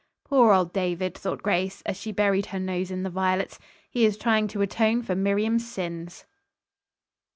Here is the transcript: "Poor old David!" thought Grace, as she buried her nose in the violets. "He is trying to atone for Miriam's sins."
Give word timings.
"Poor 0.25 0.51
old 0.51 0.73
David!" 0.73 1.15
thought 1.15 1.43
Grace, 1.43 1.83
as 1.85 1.95
she 1.95 2.11
buried 2.11 2.47
her 2.47 2.59
nose 2.59 2.89
in 2.89 3.03
the 3.03 3.09
violets. 3.11 3.59
"He 3.87 4.03
is 4.03 4.17
trying 4.17 4.47
to 4.47 4.63
atone 4.63 5.03
for 5.03 5.13
Miriam's 5.13 5.71
sins." 5.71 6.25